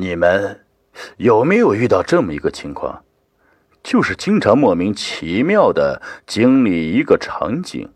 [0.00, 0.60] 你们
[1.18, 3.04] 有没有遇到这么一个情况？
[3.82, 7.90] 就是经常莫名其妙的经历一个场景，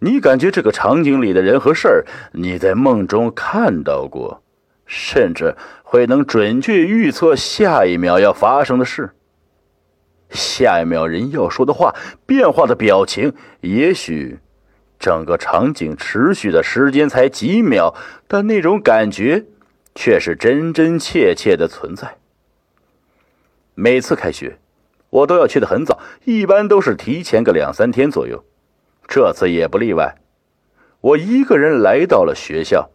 [0.00, 4.42] 你感觉这个场景里的人和事儿你在梦中看到过，
[4.86, 5.54] 甚至
[5.84, 9.10] 会能准确预测下一秒要发生的事。
[10.30, 11.94] 下一秒人要说的话、
[12.26, 14.40] 变化的表情，也许
[14.98, 17.94] 整个场景持续的时间才几秒，
[18.26, 19.44] 但那种感觉
[19.94, 22.16] 却是真真切切的存在。
[23.74, 24.58] 每次开学。
[25.14, 28.44] 我都要去的很早，一般都是提前个两三天左右。
[29.06, 30.16] 这次也不例外。
[31.00, 32.90] 我一个人来到了学校，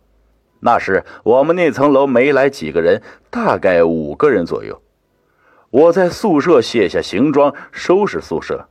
[0.59, 4.81] 那时我们那层楼没来几个人，大概五个人左右。
[5.69, 8.67] 我在宿舍卸下行装，收拾宿舍，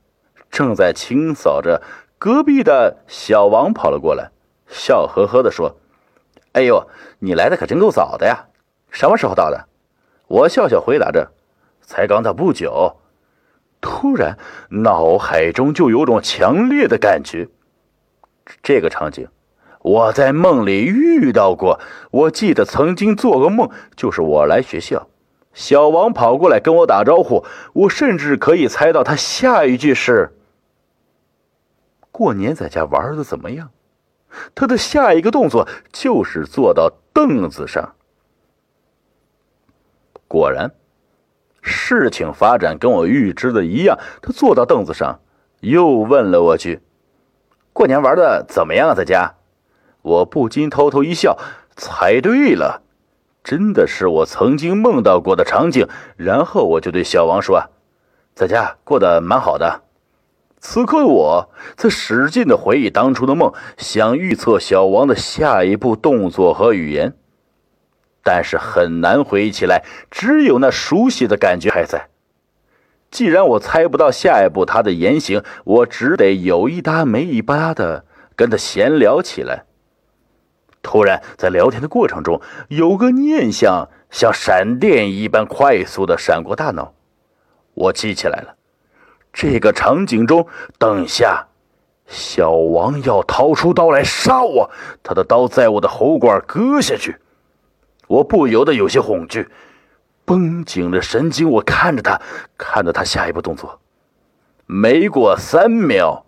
[0.50, 1.80] 正在清扫着，
[2.18, 4.30] 隔壁的小王跑了过来，
[4.68, 5.78] 笑呵呵地说
[6.58, 6.88] ：“哎呦，
[7.20, 8.48] 你来的可真够早的呀！
[8.90, 9.68] 什么时候到的？”
[10.26, 11.30] 我笑笑回答着
[11.80, 12.96] ：“才刚到不久。”
[13.80, 14.36] 突然，
[14.70, 17.46] 脑海中就有种强烈的感觉。
[18.60, 19.28] 这个场景，
[19.82, 21.78] 我在梦里遇到过。
[22.10, 25.06] 我记得曾经做个梦，就是我来学校，
[25.54, 27.44] 小王跑过来跟我打招呼。
[27.72, 30.36] 我甚至可以猜到他下一句是
[32.10, 33.70] ：“过年在家玩的怎么样？”
[34.54, 37.94] 他的下一个动作就是坐到凳子上。
[40.26, 40.72] 果然。
[41.60, 45.20] 事情发展跟我预知的一样，他坐到凳子上，
[45.60, 46.80] 又问了我句
[47.74, 48.94] ：“过年玩的怎么样啊？
[48.94, 49.34] 在家？”
[50.00, 51.36] 我不禁偷偷一笑，
[51.76, 52.82] 猜对了，
[53.44, 55.86] 真的是我曾经梦到过的场景。
[56.16, 57.64] 然后我就对小王说
[58.34, 59.82] ：“在家过得蛮好的。”
[60.60, 67.14] 此刻我在使劲的回忆当初的梦，想预测小王的下一步动作和语言。
[68.24, 72.08] 但是很难回忆起来，只有那熟悉的感觉还在。
[73.10, 78.04] 既然我猜不到下一步他的言行，我只得有一搭没一搭的
[78.36, 79.64] 跟他闲聊起来。
[80.82, 86.92] 突然，在聊天的过程中，有个念想像闪电一般快速的闪过大脑，
[87.72, 88.57] 我记起来了。
[89.38, 90.48] 这个场景中，
[90.80, 91.46] 等下，
[92.08, 94.68] 小王要掏出刀来杀我，
[95.00, 97.14] 他的刀在我的喉管割下去。
[98.08, 99.48] 我不由得有些恐惧，
[100.24, 101.48] 绷紧了神经。
[101.48, 102.20] 我看着他，
[102.56, 103.78] 看着他下一步动作。
[104.66, 106.26] 没过三秒，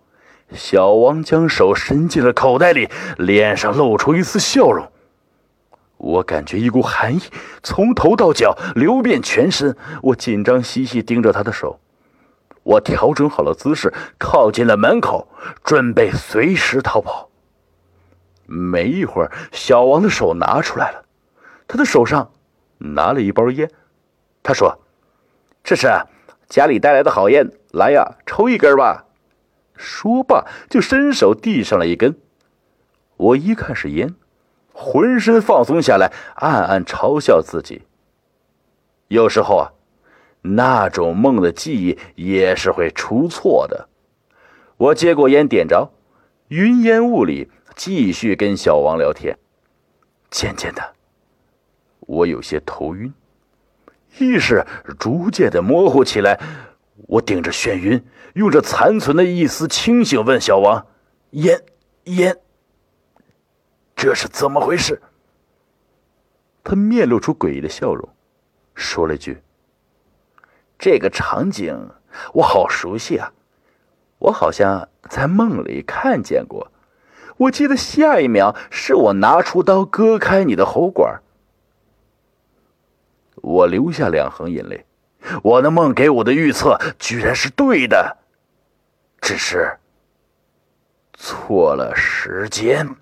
[0.53, 4.89] 小王将手伸进了口袋里，脸上露出一丝笑容。
[5.97, 7.21] 我感觉一股寒意
[7.61, 11.77] 从头到脚流遍全身，我紧张兮兮盯着他的手。
[12.63, 15.27] 我调整好了姿势，靠近了门口，
[15.63, 17.29] 准备随时逃跑。
[18.45, 21.05] 没一会儿，小王的手拿出来了。
[21.67, 22.31] 他的手上
[22.77, 23.71] 拿了一包烟，
[24.43, 24.79] 他说
[25.63, 25.87] ：“这是
[26.49, 29.05] 家里带来的好烟，来呀，抽一根吧。”
[29.75, 32.15] 说罢就伸手递上了一根。
[33.17, 34.13] 我一看是烟，
[34.73, 37.83] 浑身放松下来，暗暗嘲笑自己。
[39.07, 39.73] 有时候啊，
[40.41, 43.89] 那种梦的记忆也是会出错的。
[44.77, 45.91] 我接过烟，点着，
[46.47, 49.37] 云烟雾里继续跟小王聊天。
[50.29, 50.95] 渐渐的。
[51.99, 53.13] 我有些头晕，
[54.17, 54.65] 意识
[54.97, 56.39] 逐渐的模糊起来。
[57.07, 58.03] 我顶着眩晕，
[58.33, 60.87] 用着残存的一丝清醒问小王
[61.31, 61.63] ：“烟，
[62.05, 62.37] 烟，
[63.95, 65.01] 这是怎么回事？”
[66.63, 68.07] 他面露出诡异的笑容，
[68.73, 69.41] 说了句
[70.81, 71.91] ：“这个场景
[72.33, 73.33] 我好熟悉啊，
[74.17, 76.71] 我好像在梦里看见过。
[77.37, 81.21] 我记得下一秒是我拿出刀割开你的喉管。”
[83.37, 84.87] 我流下两行眼泪，
[85.43, 88.17] 我的梦给我的预测居然是对的，
[89.21, 89.77] 只是
[91.13, 92.95] 错了时间。